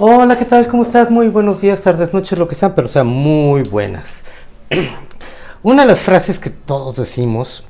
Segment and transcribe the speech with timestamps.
[0.00, 0.68] Hola, ¿qué tal?
[0.68, 1.10] ¿Cómo estás?
[1.10, 4.22] Muy buenos días, tardes, noches, lo que sean, pero sean muy buenas.
[5.64, 7.64] Una de las frases que todos decimos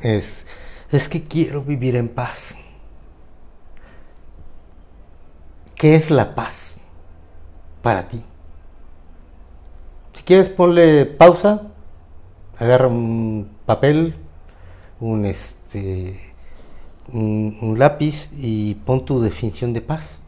[0.00, 0.46] es,
[0.92, 2.54] es que quiero vivir en paz.
[5.74, 6.76] ¿Qué es la paz
[7.82, 8.22] para ti?
[10.14, 11.62] Si quieres ponle pausa,
[12.56, 14.14] agarra un papel,
[15.00, 16.20] un este
[17.12, 20.20] un, un lápiz y pon tu definición de paz.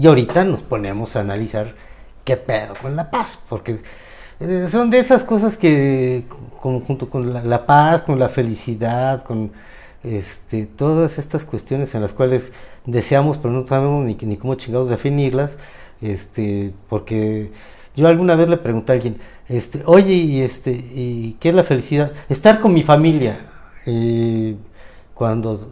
[0.00, 1.74] Y ahorita nos ponemos a analizar
[2.24, 3.80] qué pedo con la paz, porque
[4.40, 6.24] eh, son de esas cosas que
[6.62, 9.52] con, junto con la, paz, con la felicidad, con
[10.02, 12.50] este, todas estas cuestiones en las cuales
[12.86, 15.58] deseamos, pero no sabemos ni, ni cómo chingados definirlas,
[16.00, 17.50] este, porque
[17.94, 19.18] yo alguna vez le pregunté a alguien,
[19.50, 22.12] este, oye, y este, ¿y qué es la felicidad?
[22.30, 23.50] Estar con mi familia.
[23.84, 24.56] Eh,
[25.12, 25.70] cuando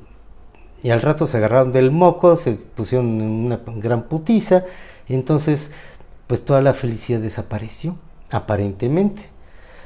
[0.82, 4.64] y al rato se agarraron del moco, se pusieron una gran putiza,
[5.08, 5.70] y entonces
[6.28, 7.96] pues toda la felicidad desapareció,
[8.30, 9.22] aparentemente.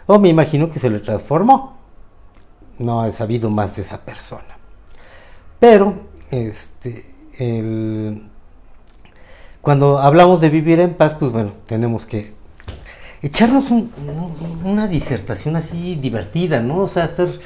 [0.07, 1.77] O me imagino que se le transformó.
[2.79, 4.59] No he sabido más de esa persona.
[5.61, 5.95] Pero,
[6.33, 7.15] este,
[9.61, 12.33] cuando hablamos de vivir en paz, pues bueno, tenemos que
[13.23, 13.93] echarnos un,
[14.65, 16.79] una disertación así divertida, ¿no?
[16.79, 17.39] O sea, hacer,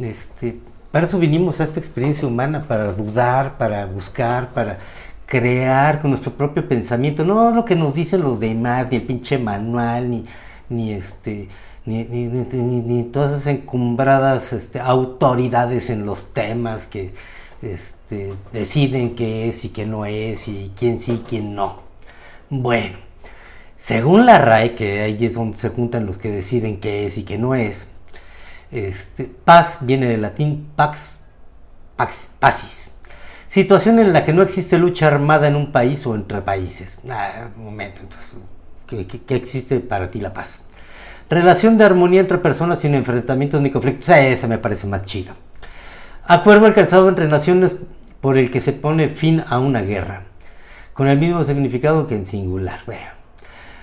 [0.00, 4.78] este, para eso vinimos a esta experiencia humana, para dudar, para buscar, para
[5.26, 9.38] crear con nuestro propio pensamiento, no lo que nos dicen los demás, ni el pinche
[9.38, 10.24] manual, ni,
[10.70, 11.48] ni este,
[11.84, 17.12] ni, ni, ni, todas esas encumbradas este, autoridades en los temas que
[17.60, 21.82] este, deciden qué es y qué no es, y quién sí y quién no.
[22.48, 22.96] Bueno,
[23.78, 27.24] según la RAE, que ahí es donde se juntan los que deciden qué es y
[27.24, 27.86] qué no es,
[28.70, 31.18] este, paz viene del latín pax,
[31.96, 32.90] pax, pacis.
[33.48, 36.98] Situación en la que no existe lucha armada en un país o entre países.
[37.08, 38.36] Ah, un momento, entonces,
[38.86, 40.60] ¿qué, existe para ti la paz?
[41.30, 44.08] Relación de armonía entre personas sin enfrentamientos ni conflictos.
[44.08, 45.34] Esa me parece más chida.
[46.26, 47.72] Acuerdo alcanzado entre naciones
[48.20, 50.24] por el que se pone fin a una guerra.
[50.92, 52.80] Con el mismo significado que en singular.
[52.84, 53.18] Bueno.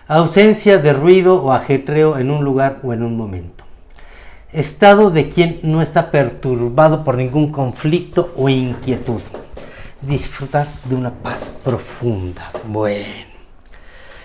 [0.08, 3.65] Ausencia de ruido o ajetreo en un lugar o en un momento
[4.56, 9.22] estado de quien no está perturbado por ningún conflicto o inquietud.
[10.02, 12.52] Disfrutar de una paz profunda.
[12.68, 13.36] Bueno.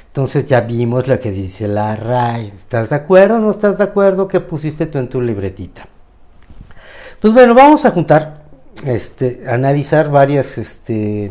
[0.08, 2.48] Entonces ya vimos lo que dice la RAI.
[2.56, 4.26] ¿Estás de acuerdo o no estás de acuerdo?
[4.26, 5.86] ¿Qué pusiste tú en tu libretita?
[7.20, 8.42] Pues bueno, vamos a juntar,
[8.84, 11.30] este, analizar varias este,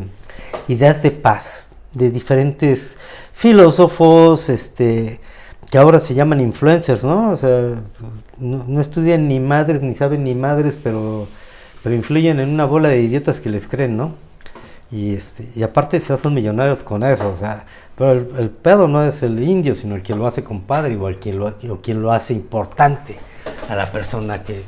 [0.68, 2.96] ideas de paz de diferentes
[3.34, 5.20] filósofos, este,
[5.70, 7.32] que ahora se llaman influencers, ¿no?
[7.32, 7.76] O sea,
[8.40, 11.28] no, estudian ni madres, ni saben ni madres, pero,
[11.84, 14.14] pero influyen en una bola de idiotas que les creen, ¿no?
[14.92, 18.88] Y, este, y aparte se hacen millonarios con eso, o sea, pero el, el pedo
[18.88, 21.82] no es el indio, sino el que lo hace compadre, o, el quien lo, o
[21.82, 23.18] quien lo hace importante
[23.68, 24.64] a la persona que,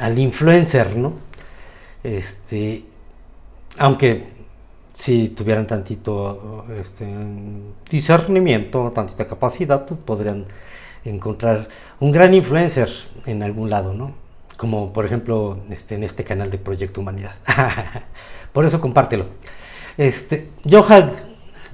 [0.00, 1.12] al influencer, ¿no?
[2.02, 2.84] Este,
[3.78, 4.40] aunque
[4.94, 7.06] si tuvieran tantito este,
[7.90, 10.46] discernimiento, tantita capacidad, pues podrían
[11.04, 11.68] encontrar
[11.98, 12.90] un gran influencer
[13.26, 14.12] en algún lado, ¿no?
[14.56, 17.34] Como por ejemplo este, en este canal de Proyecto Humanidad.
[18.52, 19.26] por eso compártelo.
[19.96, 21.12] Este, Johan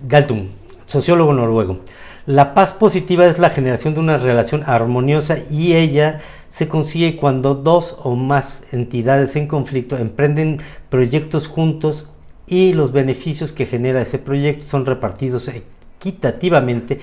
[0.07, 0.49] Galtung,
[0.87, 1.81] sociólogo noruego.
[2.27, 6.21] La paz positiva es la generación de una relación armoniosa y ella
[6.51, 12.09] se consigue cuando dos o más entidades en conflicto emprenden proyectos juntos
[12.47, 17.01] y los beneficios que genera ese proyecto son repartidos equitativamente,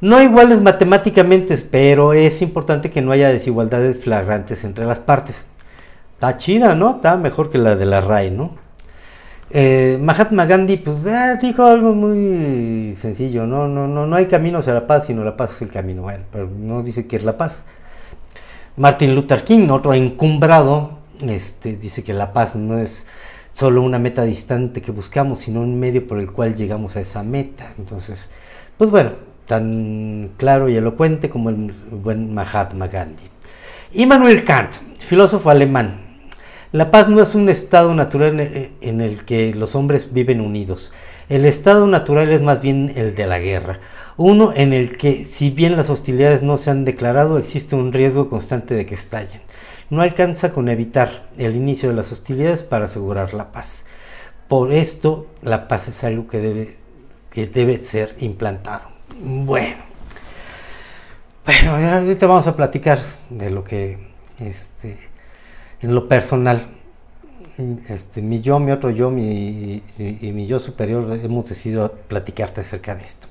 [0.00, 5.46] no iguales matemáticamente, pero es importante que no haya desigualdades flagrantes entre las partes.
[6.14, 6.96] Está chida, ¿no?
[6.96, 8.52] Está mejor que la de la RAI, ¿no?
[9.50, 13.66] Eh, Mahatma Gandhi pues, eh, dijo algo muy sencillo, ¿no?
[13.66, 16.02] No, no, no hay camino hacia la paz, sino la paz es el camino.
[16.02, 17.62] Bueno, pero no dice que es la paz.
[18.76, 23.06] Martin Luther King, otro encumbrado, este, dice que la paz no es
[23.52, 27.22] solo una meta distante que buscamos, sino un medio por el cual llegamos a esa
[27.24, 27.72] meta.
[27.78, 28.30] Entonces,
[28.76, 29.12] pues bueno,
[29.48, 33.24] tan claro y elocuente como el buen Mahatma Gandhi.
[33.94, 36.02] Immanuel Kant, filósofo alemán.
[36.70, 40.92] La paz no es un estado natural en el que los hombres viven unidos.
[41.28, 43.80] El estado natural es más bien el de la guerra.
[44.16, 48.28] Uno en el que, si bien las hostilidades no se han declarado, existe un riesgo
[48.30, 49.40] constante de que estallen
[49.90, 53.84] no alcanza con evitar el inicio de las hostilidades para asegurar la paz.
[54.46, 56.76] Por esto, la paz es algo que debe,
[57.30, 58.97] que debe ser implantado.
[59.20, 59.74] Bueno,
[61.44, 63.00] bueno, ahorita vamos a platicar
[63.30, 63.98] de lo que,
[64.38, 64.96] este,
[65.80, 66.68] en lo personal,
[67.88, 72.94] este, mi yo, mi otro yo mi, y, mi yo superior hemos decidido platicarte acerca
[72.94, 73.26] de esto.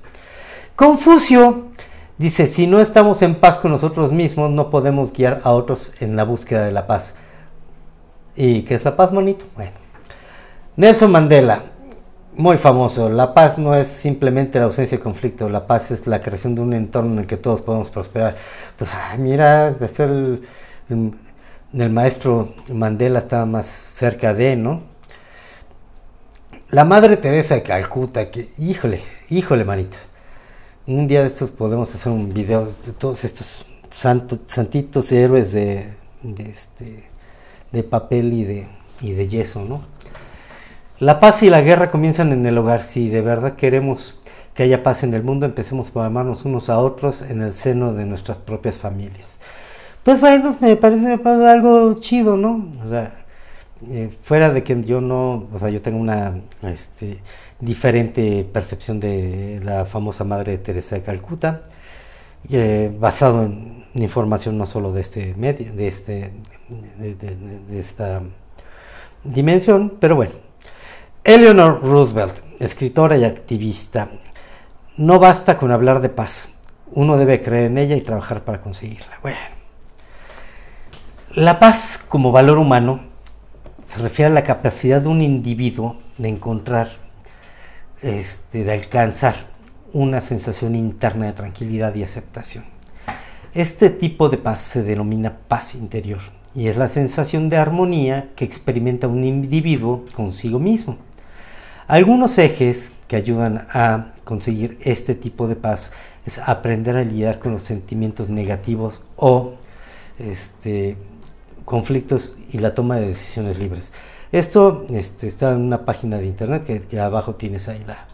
[0.76, 1.68] Confucio
[2.18, 6.16] dice, si no estamos en paz con nosotros mismos, no podemos guiar a otros en
[6.16, 7.14] la búsqueda de la paz.
[8.36, 9.46] ¿Y qué es la paz, monito?
[9.56, 9.72] Bueno.
[10.76, 11.62] Nelson Mandela,
[12.38, 16.20] muy famoso, la paz no es simplemente la ausencia de conflicto, la paz es la
[16.20, 18.36] creación de un entorno en el que todos podemos prosperar.
[18.78, 20.46] Pues mira, el,
[21.74, 24.82] el, maestro Mandela estaba más cerca de, ¿no?
[26.70, 29.00] La Madre Teresa de Calcuta, que, híjole,
[29.30, 29.96] híjole, manito.
[30.86, 35.92] Un día de estos podemos hacer un video de todos estos santos, santitos héroes de,
[36.22, 37.04] de, este,
[37.72, 38.68] de papel y de,
[39.00, 39.82] y de yeso, ¿no?
[41.00, 42.82] La paz y la guerra comienzan en el hogar.
[42.82, 44.18] Si de verdad queremos
[44.54, 47.94] que haya paz en el mundo, empecemos por amarnos unos a otros en el seno
[47.94, 49.38] de nuestras propias familias.
[50.02, 52.66] Pues bueno, me parece, algo chido, ¿no?
[52.84, 53.24] O sea,
[53.88, 57.18] eh, fuera de que yo no, o sea, yo tengo una este,
[57.60, 61.62] diferente percepción de la famosa madre de Teresa de Calcuta,
[62.50, 66.32] eh, basado en información no solo de este medio, de este,
[66.98, 68.22] de esta
[69.22, 70.47] dimensión, pero bueno.
[71.28, 74.08] Eleanor Roosevelt, escritora y activista,
[74.96, 76.48] no basta con hablar de paz,
[76.92, 79.18] uno debe creer en ella y trabajar para conseguirla.
[79.20, 79.36] Bueno,
[81.34, 83.00] la paz como valor humano
[83.84, 86.92] se refiere a la capacidad de un individuo de encontrar,
[88.00, 89.34] este, de alcanzar
[89.92, 92.64] una sensación interna de tranquilidad y aceptación.
[93.52, 96.20] Este tipo de paz se denomina paz interior
[96.54, 100.96] y es la sensación de armonía que experimenta un individuo consigo mismo.
[101.88, 105.90] Algunos ejes que ayudan a conseguir este tipo de paz
[106.26, 109.54] es aprender a lidiar con los sentimientos negativos o
[110.18, 110.98] este,
[111.64, 113.90] conflictos y la toma de decisiones libres.
[114.32, 118.04] Esto este, está en una página de internet que, abajo tienes ahí la,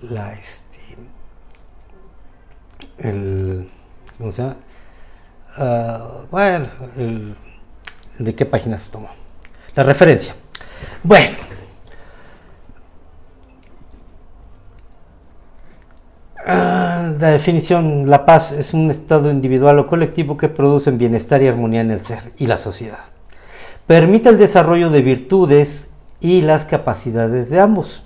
[0.00, 0.96] la este,
[2.96, 3.68] el,
[4.16, 4.56] ¿cómo se llama?
[5.58, 6.66] Ah, bueno,
[8.18, 9.10] de qué página se tomó.
[9.74, 10.34] La referencia.
[11.02, 11.36] Bueno,
[16.35, 21.48] Ah, la definición, la paz es un estado individual o colectivo que produce bienestar y
[21.48, 23.00] armonía en el ser y la sociedad.
[23.86, 25.88] Permite el desarrollo de virtudes
[26.20, 28.04] y las capacidades de ambos.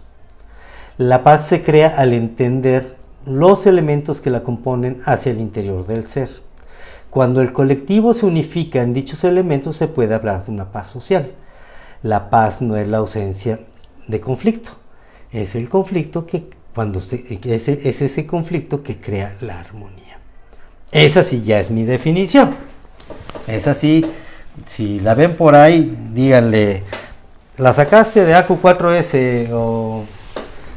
[0.97, 2.97] La paz se crea al entender
[3.27, 6.31] los elementos que la componen hacia el interior del ser.
[7.11, 11.33] Cuando el colectivo se unifica en dichos elementos se puede hablar de una paz social.
[12.03, 13.61] La paz no es la ausencia
[14.09, 14.71] de conflicto,
[15.31, 20.19] es el conflicto que cuando es, es ese conflicto que crea la armonía.
[20.93, 22.57] Esa sí ya es mi definición.
[23.47, 24.05] Esa sí,
[24.67, 26.83] si la ven por ahí, díganle,
[27.59, 30.05] ¿la sacaste de AQ4S o,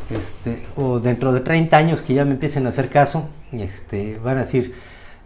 [0.10, 3.28] este, o dentro de 30 años que ya me empiecen a hacer caso?
[3.52, 4.76] Este, van a decir,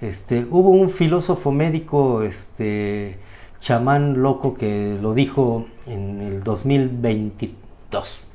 [0.02, 3.18] este, hubo un filósofo médico, este,
[3.60, 8.27] chamán loco que lo dijo en el 2022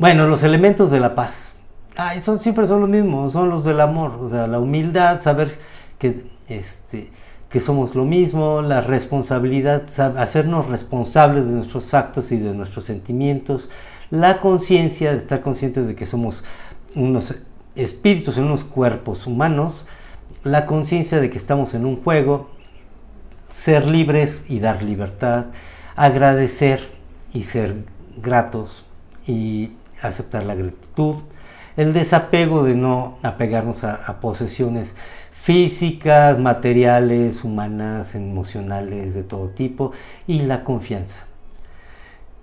[0.00, 1.52] bueno, los elementos de la paz.
[1.94, 5.58] Ay, son, siempre son los mismos, son los del amor, o sea, la humildad, saber
[5.98, 7.10] que, este,
[7.50, 9.82] que somos lo mismo, la responsabilidad,
[10.16, 13.68] hacernos responsables de nuestros actos y de nuestros sentimientos,
[14.10, 16.44] la conciencia, estar conscientes de que somos
[16.94, 17.34] unos
[17.74, 19.86] espíritus en unos cuerpos humanos,
[20.44, 22.48] la conciencia de que estamos en un juego,
[23.50, 25.48] ser libres y dar libertad,
[25.94, 26.88] agradecer
[27.34, 27.84] y ser
[28.16, 28.86] gratos
[29.26, 31.16] y aceptar la gratitud,
[31.76, 34.96] el desapego de no apegarnos a, posesiones
[35.42, 39.92] físicas, materiales, humanas, emocionales, de todo tipo,
[40.26, 41.20] y la confianza.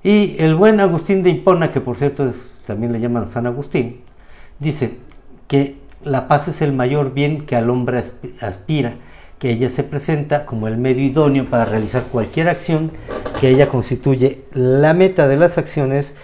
[0.04, 4.02] Y el buen Agustín de Hipona, que por cierto es, también le llaman San Agustín,
[4.60, 4.98] dice
[5.48, 8.04] que la paz es el mayor bien que al hombre
[8.42, 8.94] aspira,
[9.40, 12.92] que ella se presenta como el medio idóneo para realizar cualquier acción,
[13.40, 16.16] que ella constituye la meta de las acciones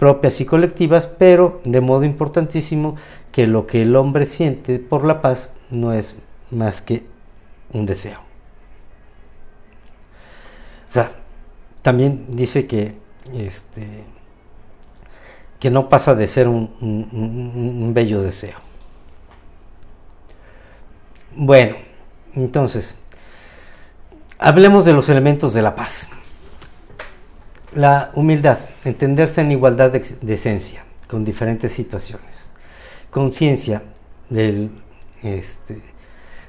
[0.00, 2.96] propias y colectivas, pero de modo importantísimo
[3.30, 6.16] que lo que el hombre siente por la paz no es
[6.50, 7.04] más que
[7.72, 8.18] un deseo.
[10.88, 11.12] O sea,
[11.82, 12.96] también dice que
[13.32, 14.04] este
[15.60, 18.56] que no pasa de ser un, un bello deseo.
[21.36, 21.76] Bueno,
[22.34, 22.96] entonces,
[24.38, 26.08] hablemos de los elementos de la paz.
[27.74, 32.50] La humildad, entenderse en igualdad de, esencia, con diferentes situaciones.
[33.10, 33.82] Conciencia,
[34.28, 34.70] del,
[35.22, 35.80] este,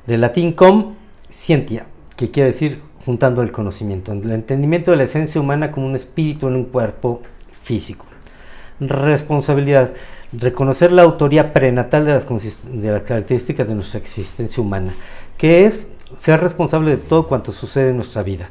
[0.08, 0.96] del latín com,
[1.30, 1.86] scientia,
[2.16, 6.48] que quiere decir juntando el conocimiento, el entendimiento de la esencia humana como un espíritu
[6.48, 7.22] en un cuerpo
[7.64, 8.06] físico.
[8.80, 9.94] Responsabilidad,
[10.32, 14.94] reconocer la autoría prenatal de las, de las características de nuestra existencia humana,
[15.38, 15.88] que es
[16.18, 18.50] ser responsable de todo cuanto sucede en nuestra vida.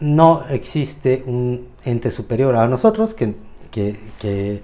[0.00, 3.34] No existe un ente superior a nosotros que,
[3.70, 4.62] que,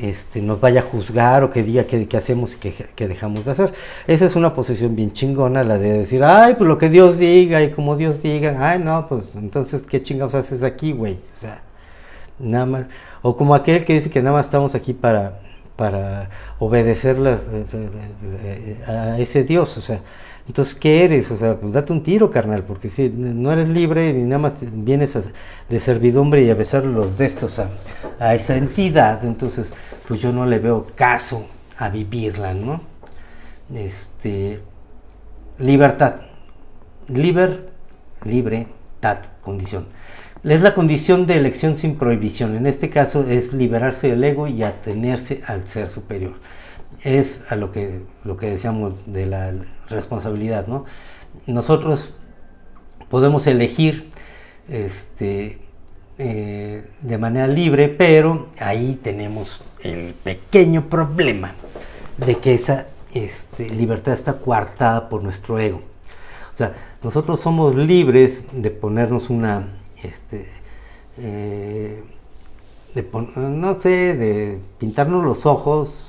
[0.00, 3.72] este, nos vaya a juzgar o que diga qué, hacemos y qué, dejamos de hacer.
[4.06, 7.62] Esa es una posición bien chingona, la de decir, ay, pues lo que Dios diga
[7.62, 11.14] y como Dios diga, ay, no, pues entonces, ¿qué chingados haces aquí, güey?
[11.14, 11.62] O sea,
[12.38, 12.84] nada más.
[13.22, 15.40] O como aquel que dice que nada más estamos aquí para,
[15.76, 20.00] para obedecer eh, eh, eh, a ese Dios, o sea,
[20.48, 21.30] entonces, ¿qué eres?
[21.30, 24.52] O sea, pues date un tiro, carnal, porque si no eres libre y nada más
[24.60, 25.18] vienes
[25.68, 27.68] de servidumbre y a besar los destos a,
[28.20, 29.74] a, esa entidad, entonces,
[30.06, 31.46] pues yo no le veo caso
[31.78, 32.80] a vivirla, ¿no?
[33.74, 34.60] Este,
[35.58, 36.14] libertad.
[37.08, 37.68] Liber,
[38.24, 38.68] libre,
[39.00, 39.86] tat, condición.
[40.44, 42.56] Es la condición de elección sin prohibición.
[42.56, 46.34] En este caso es liberarse del ego y atenerse al ser superior
[47.02, 49.52] es a lo que, lo que decíamos de la
[49.88, 50.84] responsabilidad, ¿no?
[51.46, 52.14] Nosotros
[53.08, 54.10] podemos elegir
[54.68, 55.58] este,
[56.18, 61.52] eh, de manera libre, pero ahí tenemos el pequeño problema
[62.16, 65.82] de que esa este, libertad está coartada por nuestro ego.
[66.54, 69.68] O sea, nosotros somos libres de ponernos una,
[70.02, 70.48] este,
[71.18, 72.02] eh,
[72.94, 76.05] de no sé, de pintarnos los ojos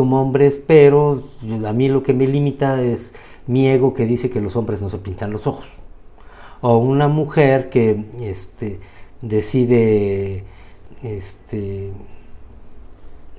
[0.00, 1.24] como hombres, pero
[1.66, 3.12] a mí lo que me limita es
[3.46, 5.66] mi ego que dice que los hombres no se pintan los ojos.
[6.62, 8.80] O una mujer que este,
[9.20, 10.44] decide,
[11.02, 11.90] este,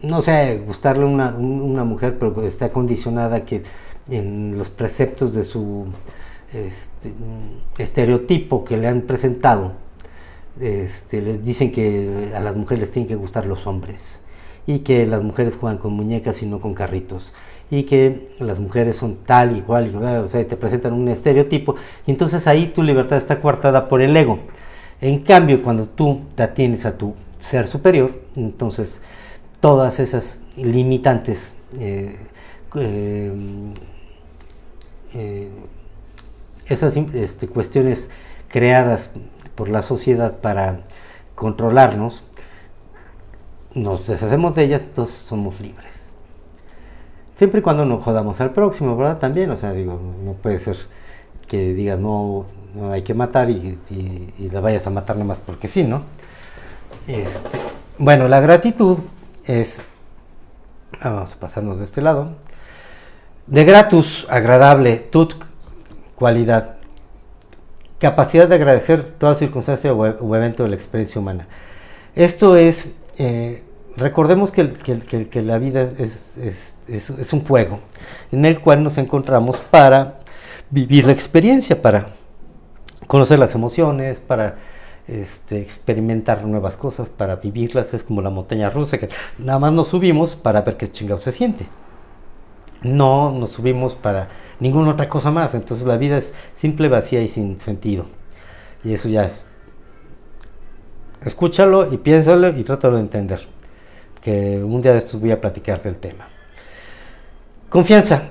[0.03, 3.63] no sé, gustarle una, una mujer, pero está condicionada que
[4.07, 5.87] en los preceptos de su
[6.53, 7.11] este,
[7.79, 9.71] estereotipo que le han presentado,
[10.59, 14.21] este, les dicen que a las mujeres les tienen que gustar los hombres
[14.75, 17.33] y que las mujeres juegan con muñecas y no con carritos
[17.69, 21.75] y que las mujeres son tal y cual, o sea, te presentan un estereotipo
[22.05, 24.39] y entonces ahí tu libertad está coartada por el ego.
[24.99, 29.01] En cambio, cuando tú te atienes a tu ser superior, entonces
[29.59, 32.17] todas esas limitantes eh,
[32.75, 33.31] eh,
[35.13, 35.49] eh,
[36.67, 38.09] esas este, cuestiones
[38.47, 39.09] creadas
[39.55, 40.81] por la sociedad para
[41.35, 42.23] controlarnos,
[43.73, 45.91] nos deshacemos de ellas, entonces somos libres.
[47.35, 49.17] Siempre y cuando no jodamos al próximo, ¿verdad?
[49.17, 50.77] También, o sea, digo, no puede ser
[51.47, 53.77] que digas no, no hay que matar y,
[54.51, 56.03] la vayas a matar nomás porque sí, ¿no?
[57.07, 57.59] Este,
[57.97, 58.99] bueno, la gratitud
[59.45, 59.81] es,
[61.03, 62.33] vamos a pasarnos de este lado,
[63.47, 65.33] de gratus, agradable, tut,
[66.15, 66.75] cualidad,
[67.99, 71.47] capacidad de agradecer toda circunstancia o evento de la experiencia humana.
[72.15, 73.63] Esto es eh,
[73.97, 74.63] recordemos que,
[75.41, 77.79] la vida es, un juego
[78.31, 80.19] en el cual nos encontramos para
[80.69, 82.09] vivir la experiencia, para
[83.07, 84.57] conocer las emociones, para
[85.07, 87.93] este, experimentar nuevas cosas, para vivirlas.
[87.93, 91.31] Es como la montaña rusa, que nada más nos subimos para ver qué chingado se
[91.31, 91.67] siente.
[92.81, 95.53] No nos subimos para ninguna otra cosa más.
[95.53, 98.05] Entonces la vida es simple, vacía y sin sentido.
[98.83, 99.43] Y eso ya es
[101.25, 103.47] escúchalo y piénsalo y trátalo de entender.
[104.21, 106.27] Que un día de estos voy a platicar del tema.
[107.69, 108.23] Confianza,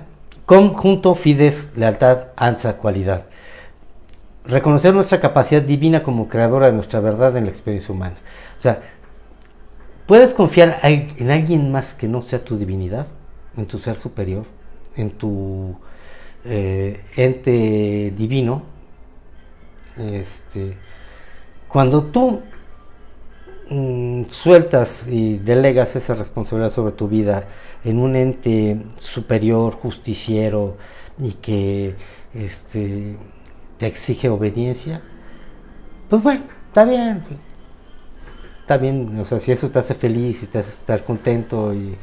[0.47, 3.25] conjunto, fides, lealtad, ansa, cualidad.
[4.44, 8.16] Reconocer nuestra capacidad divina como creadora de nuestra verdad en la experiencia humana.
[8.59, 8.80] O sea,
[10.06, 13.06] ¿puedes confiar en alguien más que no sea tu divinidad?
[13.56, 14.44] En tu ser superior,
[14.97, 15.76] en tu
[16.44, 18.62] eh, ente divino.
[19.97, 20.76] Este,
[21.68, 22.42] cuando tú
[23.72, 27.44] Mm, sueltas y delegas esa responsabilidad sobre tu vida
[27.84, 30.76] en un ente superior, justiciero
[31.18, 31.94] y que
[32.34, 33.16] este,
[33.78, 35.02] te exige obediencia,
[36.08, 37.22] pues bueno, está bien.
[38.62, 41.96] Está bien, o sea, si eso te hace feliz y te hace estar contento y,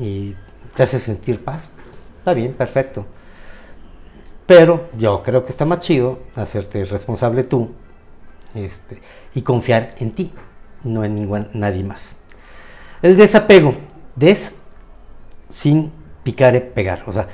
[0.00, 0.34] y
[0.74, 1.68] te hace sentir paz,
[2.18, 3.06] está bien, perfecto.
[4.46, 7.70] Pero yo creo que está más chido hacerte responsable tú
[8.54, 9.00] este,
[9.36, 10.32] y confiar en ti
[10.86, 12.16] no en ningún, nadie más.
[13.02, 13.74] El desapego,
[14.14, 14.52] des
[15.50, 17.28] sin picar y pegar, o sea,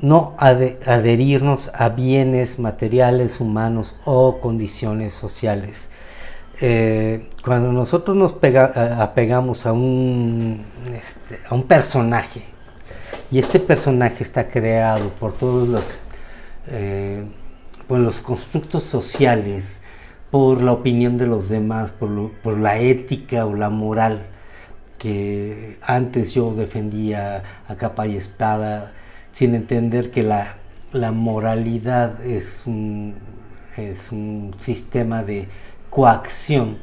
[0.00, 5.88] no adherirnos a bienes materiales, humanos o condiciones sociales.
[6.60, 12.44] Eh, cuando nosotros nos apegamos a un, este, a un personaje
[13.30, 15.84] y este personaje está creado por todos los
[16.68, 17.24] eh,
[17.90, 19.79] por los constructos sociales,
[20.30, 24.26] por la opinión de los demás, por, por la ética o la moral
[25.00, 28.92] que antes yo defendía a capa y espada,
[29.32, 30.56] sin entender que la,
[31.12, 33.14] moralidad es un,
[34.60, 35.48] sistema de
[35.88, 36.76] coacción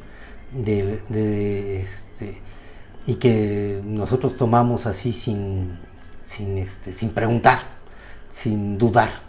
[0.65, 2.37] este,
[3.05, 5.77] y que nosotros tomamos así sin,
[6.57, 7.59] este, sin preguntar,
[8.31, 9.27] sin dudar.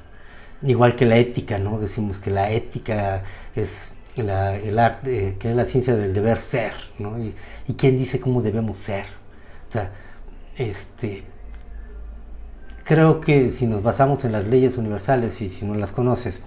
[0.62, 1.78] Igual que la ética, ¿no?
[1.78, 3.22] Decimos que la ética
[3.54, 7.16] es el arte, que es la ciencia del deber ser, ¿no?
[7.18, 7.34] Y,
[7.74, 9.04] quién dice cómo debemos ser.
[9.68, 9.90] O sea,
[10.56, 11.24] este,
[12.84, 16.42] creo que si nos basamos en las leyes universales y si no las conoces,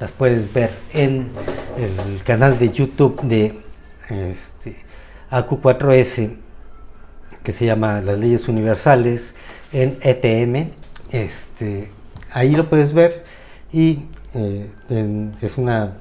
[0.00, 1.30] las puedes ver en
[1.76, 3.60] el canal de YouTube de
[4.08, 4.76] este,
[5.30, 6.36] AQ4S,
[7.42, 9.34] que se llama Las leyes universales,
[9.72, 10.70] en ETM.
[11.10, 11.90] Este,
[12.32, 13.24] ahí lo puedes ver
[13.72, 15.94] y eh, es una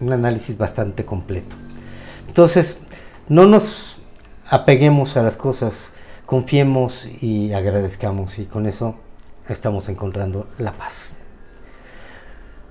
[0.00, 1.56] un análisis bastante completo.
[2.28, 2.78] Entonces,
[3.28, 3.96] no nos
[4.48, 5.92] apeguemos a las cosas,
[6.26, 8.96] confiemos y agradezcamos y con eso
[9.48, 11.14] estamos encontrando la paz.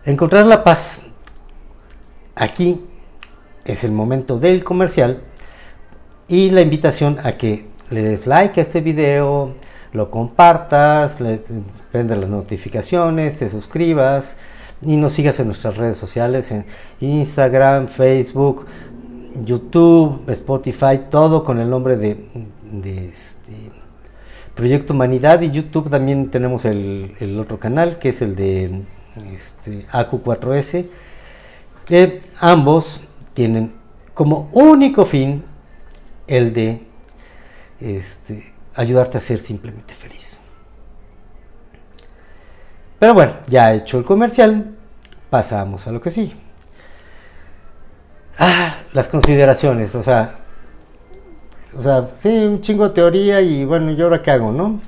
[0.05, 1.01] Encontrar la paz
[2.35, 2.81] aquí
[3.65, 5.21] es el momento del comercial
[6.27, 9.53] y la invitación a que le des like a este video,
[9.91, 11.41] lo compartas, le
[11.91, 14.35] prendas las notificaciones, te suscribas,
[14.81, 16.65] y nos sigas en nuestras redes sociales, en
[16.99, 18.65] Instagram, Facebook,
[19.43, 22.11] YouTube, Spotify, todo con el nombre de,
[22.83, 23.71] este,
[24.55, 28.83] Proyecto Humanidad y YouTube también tenemos el, otro canal que es el de
[29.33, 30.85] este, AQ4S,
[31.85, 33.01] que ambos
[33.33, 33.73] tienen
[34.13, 35.43] como único fin
[36.27, 36.81] el de
[37.79, 40.39] este, ayudarte a ser simplemente feliz.
[43.03, 44.77] Pero bueno, ya hecho el comercial,
[45.29, 46.33] pasamos a lo que sí.
[48.39, 50.35] Ah, las consideraciones, o sea,
[51.77, 54.79] o sea, sí, un chingo de teoría y bueno, ¿y ahora qué hago, no?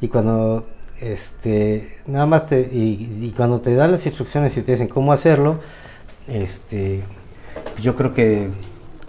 [0.00, 0.68] Y cuando,
[1.00, 5.58] este, nada más te, y, cuando te dan las instrucciones y te dicen cómo hacerlo,
[6.28, 7.02] este,
[7.82, 8.50] yo creo que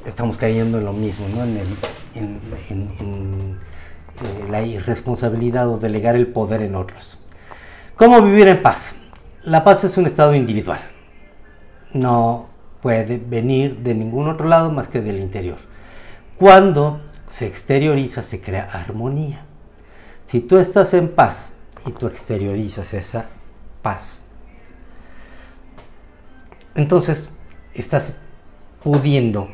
[0.08, 1.44] estamos cayendo en lo mismo, ¿no?
[1.44, 1.68] En, el,
[2.16, 2.40] en,
[2.72, 3.58] en
[4.24, 7.19] eh, la irresponsabilidad o delegar el poder en otros.
[8.00, 8.96] ¿Cómo vivir en paz?
[9.44, 10.80] La paz es un estado individual.
[11.92, 12.48] No
[12.82, 15.58] puede venir de ningún otro lado más que del interior.
[16.38, 19.42] Cuando se exterioriza se crea armonía.
[20.28, 21.52] Si tú estás en paz
[21.86, 23.26] y tú exteriorizas esa
[23.82, 24.22] paz,
[26.76, 27.30] entonces
[27.74, 28.14] estás
[28.82, 29.50] pudiendo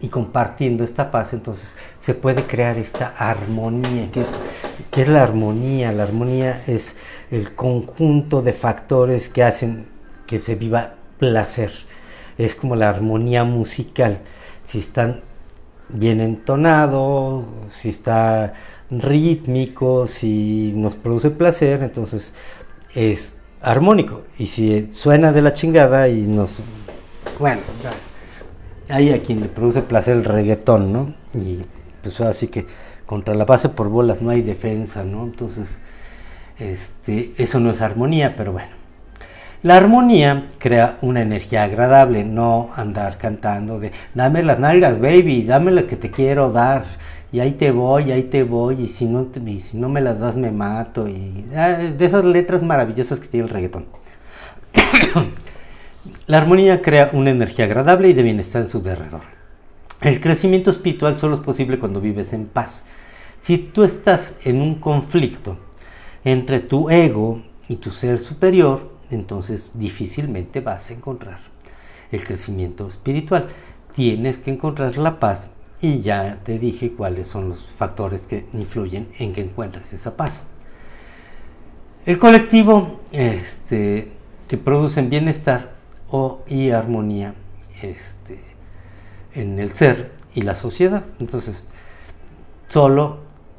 [0.00, 4.10] y compartiendo esta paz, entonces se puede crear esta armonía.
[4.12, 4.28] ¿Qué es,
[4.96, 5.92] es la armonía?
[5.92, 6.96] La armonía es
[7.30, 9.86] el conjunto de factores que hacen
[10.26, 11.72] que se viva placer.
[12.38, 14.20] Es como la armonía musical.
[14.64, 15.20] Si están
[15.88, 18.54] bien entonado, si está
[18.90, 22.32] rítmico, si nos produce placer, entonces
[22.94, 24.22] es armónico.
[24.38, 26.50] Y si suena de la chingada y nos...
[27.38, 27.60] Bueno,
[28.90, 31.14] hay a quien le produce placer el reggaetón, ¿no?
[31.34, 31.60] Y
[32.02, 32.66] pues así que
[33.06, 35.24] contra la base por bolas no hay defensa, ¿no?
[35.24, 35.78] Entonces,
[36.58, 38.80] este, eso no es armonía, pero bueno.
[39.62, 45.70] La armonía crea una energía agradable, no andar cantando de dame las nalgas, baby, dame
[45.70, 46.84] lo que te quiero dar,
[47.30, 50.18] y ahí te voy, ahí te voy, y si no, y si no me las
[50.18, 53.84] das me mato, y ah, de esas letras maravillosas que tiene el reggaetón.
[56.30, 59.22] La armonía crea una energía agradable y de bienestar en su derredor.
[60.00, 62.84] El crecimiento espiritual solo es posible cuando vives en paz.
[63.40, 65.58] Si tú estás en un conflicto
[66.22, 71.40] entre tu ego y tu ser superior, entonces difícilmente vas a encontrar
[72.12, 73.48] el crecimiento espiritual.
[73.96, 79.08] Tienes que encontrar la paz y ya te dije cuáles son los factores que influyen
[79.18, 80.44] en que encuentres esa paz.
[82.06, 84.12] El colectivo este,
[84.46, 85.79] que produce bienestar
[86.10, 87.34] o, y armonía
[87.82, 88.42] este,
[89.34, 91.04] en el ser y la sociedad.
[91.18, 91.62] Entonces,
[92.68, 93.18] solo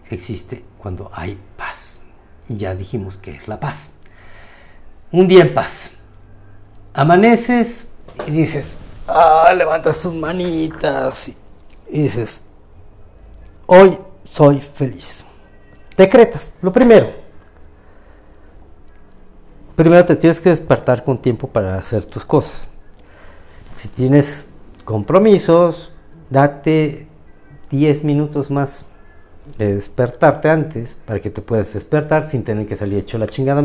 [0.10, 2.00] existe cuando hay paz.
[2.50, 3.92] Y ya dijimos que es la paz.
[5.12, 5.92] Un día en paz.
[6.94, 7.88] Amaneces
[8.28, 11.38] y dices, ah, levantas tus manitas y,
[11.90, 12.42] y dices,
[13.66, 15.26] hoy soy feliz.
[15.96, 17.12] Decretas, lo primero,
[19.82, 22.70] primero te tienes que despertar con tiempo para hacer tus cosas.
[23.76, 24.46] Si tienes
[24.86, 25.92] compromisos,
[26.30, 27.08] date
[27.72, 28.86] 10 minutos más
[29.58, 33.64] de despertarte antes para que te puedas despertar sin tener que salir hecho la chingada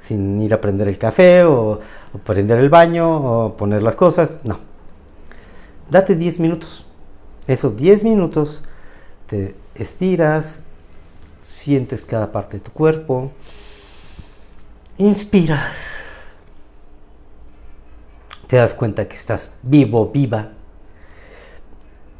[0.00, 1.80] sin ir a prender el café o,
[2.24, 4.30] prender el baño o poner las cosas.
[4.42, 4.58] No.
[5.90, 6.84] Date 10 minutos.
[7.46, 8.62] Esos 10 minutos
[9.28, 10.60] te estiras,
[11.40, 13.30] sientes cada parte de tu cuerpo,
[14.98, 15.76] inspiras,
[18.46, 20.52] te das cuenta que estás vivo, viva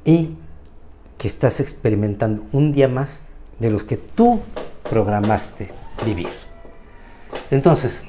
[0.05, 0.37] y
[1.19, 3.09] que estás experimentando un día más
[3.59, 4.41] de los que tú
[4.89, 5.71] programaste
[6.05, 6.29] vivir.
[7.51, 8.03] Entonces,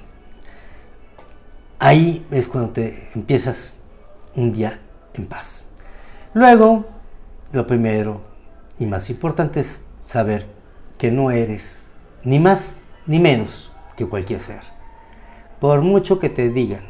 [1.80, 3.74] ahí es cuando te empiezas
[4.36, 4.80] un día
[5.14, 5.64] en paz.
[6.34, 6.86] Luego,
[7.52, 8.22] lo primero
[8.78, 10.46] y más importante es saber
[10.98, 11.90] que no eres
[12.24, 12.76] ni más
[13.06, 13.67] ni menos
[13.98, 14.62] que cualquier ser.
[15.60, 16.84] Por mucho que te digan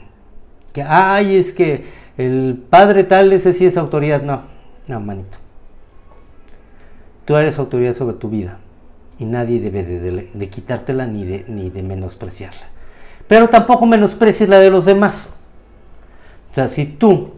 [0.74, 1.86] que, ay, es que
[2.18, 4.22] el padre tal, ese sí es autoridad.
[4.22, 4.44] No,
[4.88, 5.38] no, manito.
[7.26, 8.60] Tú eres autoridad sobre tu vida
[9.18, 12.68] y nadie debe de, quitártela ni de, ni de menospreciarla.
[13.28, 15.28] Pero tampoco menosprecies la de los demás.
[16.52, 17.32] O sea, si tú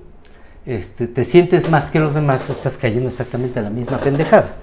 [0.66, 4.56] este, te sientes más que los demás, estás cayendo exactamente a la misma pendejada.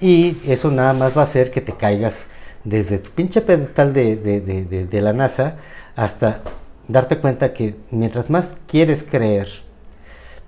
[0.00, 2.28] Y eso nada más va a hacer que te caigas
[2.64, 5.56] desde tu pinche pedestal de, de la NASA
[5.96, 6.42] hasta
[6.88, 9.48] darte cuenta que mientras más quieres creer,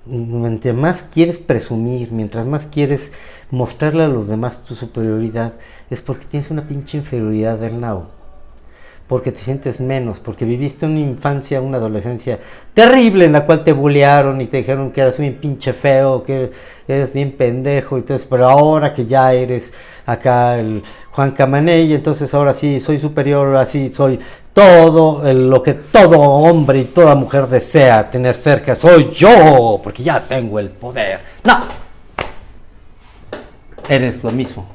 [0.04, 3.12] mientras más quieres presumir, mientras más quieres
[3.50, 5.54] mostrarle a los demás tu superioridad,
[5.90, 8.08] es porque tienes una pinche inferioridad del nao.
[9.08, 12.38] Porque te sientes menos, porque viviste una infancia, una adolescencia
[12.72, 16.50] terrible en la cual te bullearon y te dijeron que eras bien pinche feo, que
[16.88, 19.72] eres bien pendejo, y todo pero ahora que ya eres
[20.06, 24.18] acá el Juan Camaney, entonces ahora sí soy superior, así soy
[24.52, 30.20] todo lo que todo hombre y toda mujer desea tener cerca, soy yo, porque ya
[30.20, 31.20] tengo el poder.
[31.44, 31.60] No,
[33.88, 34.66] eres lo mismo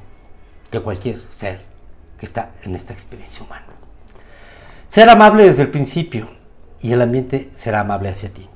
[0.72, 1.62] que cualquier ser
[2.20, 3.66] que está en esta experiencia humana.
[4.90, 6.30] Ser amable desde el principio
[6.82, 8.48] y el ambiente será amable hacia ti.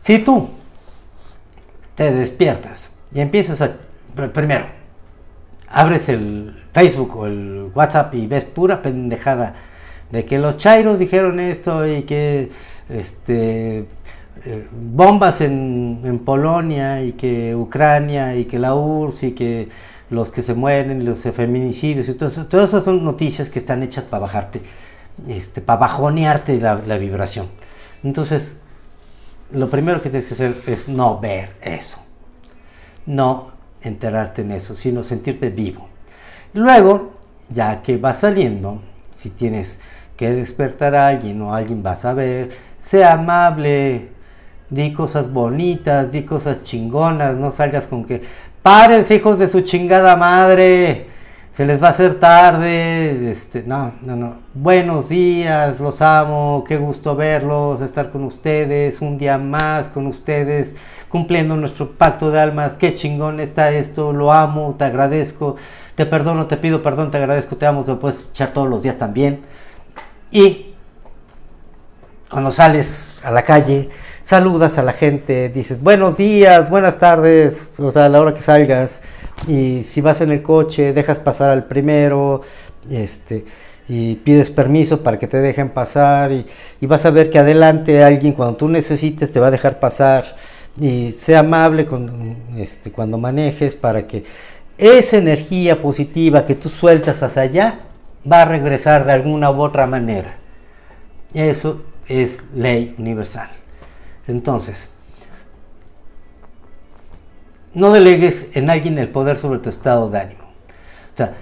[0.00, 0.50] Si tú
[1.94, 3.72] te despiertas y empiezas a,
[4.32, 4.66] primero,
[5.70, 9.54] abres el Facebook o el WhatsApp y ves pura pendejada
[10.10, 12.50] de que los chairos dijeron esto y que
[12.88, 13.86] este
[14.44, 19.68] eh, bombas en, en, Polonia y que Ucrania y que la URSS y que
[20.08, 23.82] los que se mueren, los feminicidios y todo eso, todas esas son noticias que están
[23.82, 24.62] hechas para bajarte
[25.28, 27.48] este, para bajonearte la, la vibración.
[28.02, 28.56] Entonces,
[29.52, 31.98] lo primero que tienes que hacer es no ver eso,
[33.06, 35.88] no enterarte en eso, sino sentirte vivo.
[36.52, 37.12] Luego,
[37.48, 38.80] ya que va saliendo,
[39.16, 39.78] si tienes
[40.16, 42.50] que despertar a alguien o alguien vas a ver,
[42.86, 44.08] sea amable,
[44.68, 48.22] di cosas bonitas, di cosas chingonas, no salgas con que,
[48.62, 51.09] párense hijos de su chingada madre,
[51.60, 54.36] se les va a hacer tarde, este, no, no, no.
[54.54, 60.74] Buenos días, los amo, qué gusto verlos, estar con ustedes, un día más con ustedes,
[61.10, 65.56] cumpliendo nuestro pacto de almas, qué chingón está esto, lo amo, te agradezco,
[65.96, 68.96] te perdono, te pido perdón, te agradezco, te amo, te puedes echar todos los días
[68.96, 69.40] también.
[70.30, 70.72] Y
[72.30, 73.90] cuando sales a la calle,
[74.22, 78.40] saludas a la gente, dices buenos días, buenas tardes, o sea, a la hora que
[78.40, 79.02] salgas
[79.48, 82.42] y si vas en el coche dejas pasar al primero
[82.90, 83.44] este
[83.88, 86.46] y pides permiso para que te dejen pasar y,
[86.86, 90.36] vas a ver que adelante alguien cuando tú necesites te va a dejar pasar
[90.80, 94.24] y sea amable con, este, cuando manejes para que
[94.78, 97.80] esa energía positiva que tú sueltas hacia allá
[98.30, 100.36] va a regresar de alguna u otra manera.
[101.34, 103.50] Eso es ley universal.
[104.26, 104.88] Entonces,
[107.74, 110.44] no delegues en alguien el poder sobre tu estado de ánimo.
[111.14, 111.34] O sea,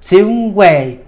[0.00, 1.00] si un güey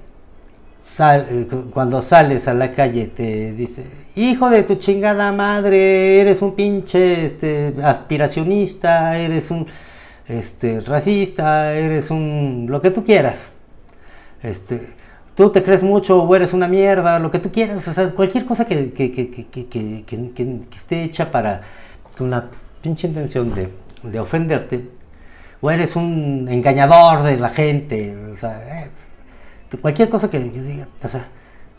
[0.98, 6.54] eh, cuando sales a la calle te dice, hijo de tu chingada madre, eres un
[6.54, 9.66] pinche este, aspiracionista, eres un
[10.28, 13.50] este, racista, eres un lo que tú quieras.
[14.42, 14.88] Este,
[15.34, 18.44] tú te crees mucho o eres una mierda, lo que tú quieras, o sea, cualquier
[18.44, 21.62] cosa que, que, que, que esté hecha para
[22.18, 22.50] la
[22.82, 23.70] pinche intención de
[24.02, 24.88] de ofenderte,
[25.60, 28.90] o eres un engañador de la gente, eh,
[29.80, 31.26] cualquier cosa que, diga, o sea,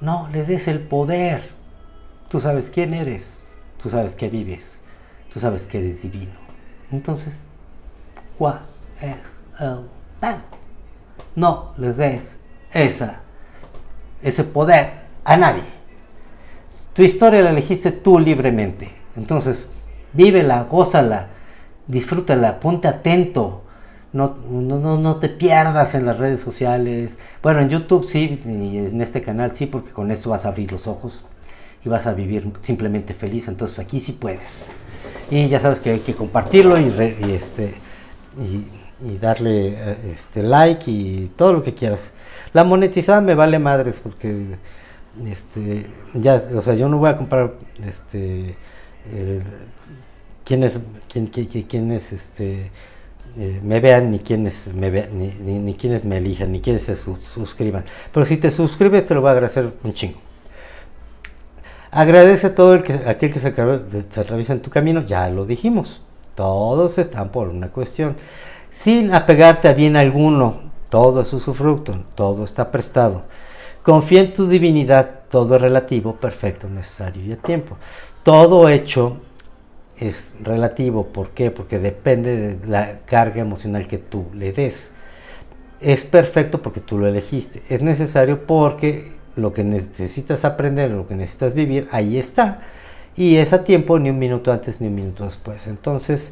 [0.02, 1.44] no le des el poder.
[2.30, 3.40] Tú sabes quién eres,
[3.82, 4.66] tú sabes que vives,
[5.32, 6.32] tú sabes que eres divino.
[6.92, 7.40] Entonces,
[8.38, 8.62] ¿cuál
[9.02, 9.18] es
[9.60, 9.80] el
[10.20, 10.40] poder?
[11.36, 12.24] No le des
[12.72, 13.20] esa,
[14.22, 15.64] ese poder a nadie.
[16.94, 18.92] Tu historia la elegiste tú libremente.
[19.16, 19.68] Entonces,
[20.14, 21.28] vívela, gózala,
[21.88, 23.63] disfrútala, ponte atento,
[24.13, 27.17] no, no, no, te pierdas en las redes sociales.
[27.41, 30.72] Bueno, en YouTube sí, y en este canal sí, porque con esto vas a abrir
[30.72, 31.24] los ojos
[31.84, 33.48] y vas a vivir simplemente feliz.
[33.48, 34.41] Entonces aquí sí puedes.
[35.32, 36.93] Y ya sabes que hay que compartirlo y,
[37.32, 37.74] este
[38.39, 42.12] y, darle eh, este like y todo lo que quieras.
[42.54, 44.58] La monetizada me vale madres porque
[45.26, 48.56] este ya, o sea, yo no voy a comprar este
[50.43, 52.71] quién es quién, quién, es este
[53.38, 55.29] eh, me vean ni quienes me vean, ni,
[55.60, 57.86] ni, quienes me elijan, ni quienes se suscriban.
[58.12, 60.19] Pero si te suscribes te lo voy a agradecer un chingo.
[61.91, 65.45] Agradece a todo el que, aquel que se, se atraviesa en tu camino, ya lo
[65.45, 66.01] dijimos.
[66.36, 68.15] Todos están por una cuestión.
[68.71, 73.23] Sin apegarte a bien alguno, todo es usufructo, todo está prestado.
[73.84, 77.77] Confía en tu divinidad, todo es relativo, perfecto, necesario y a tiempo.
[78.23, 79.17] Todo hecho
[79.97, 81.51] es relativo, ¿por qué?
[81.51, 84.91] Porque depende de la carga emocional que tú le des.
[85.82, 87.63] Es perfecto porque tú lo elegiste.
[87.69, 92.62] Es necesario porque lo que necesitas aprender, lo que necesitas vivir, ahí está.
[93.15, 95.67] Y es a tiempo, ni un minuto antes ni un minuto después.
[95.67, 96.32] Entonces,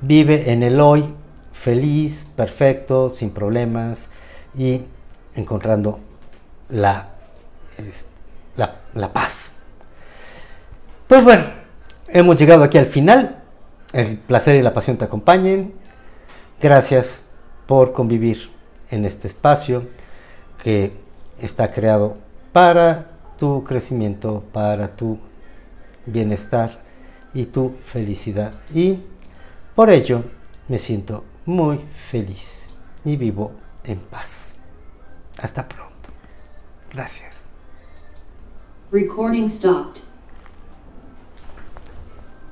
[0.00, 1.14] vive en el hoy,
[1.52, 4.08] feliz, perfecto, sin problemas
[4.56, 4.82] y
[5.34, 6.00] encontrando
[6.70, 7.10] la,
[8.56, 9.50] la, la paz.
[11.08, 11.61] Pues bueno,
[12.12, 13.42] hemos llegado aquí al final.
[13.92, 15.74] El placer y la pasión te acompañen.
[16.60, 17.22] Gracias
[17.66, 18.50] por convivir
[18.90, 19.84] en este espacio
[20.62, 20.92] que
[21.40, 22.16] está creado
[22.52, 25.18] para tu crecimiento, para tu
[26.06, 26.80] bienestar
[27.34, 28.52] y tu felicidad.
[28.72, 28.98] Y
[29.74, 30.24] por ello
[30.68, 32.68] me siento muy feliz
[33.04, 33.52] y vivo
[33.84, 34.54] en paz.
[35.42, 36.10] Hasta pronto.
[36.92, 37.42] Gracias.
[38.92, 40.01] Recording stopped.